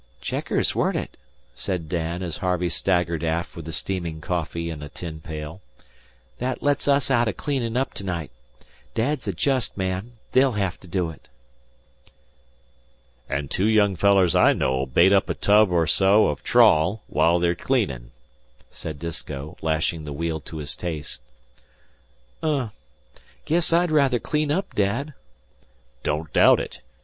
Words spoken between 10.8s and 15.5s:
do it." "An' two young fellers I know'll bait up a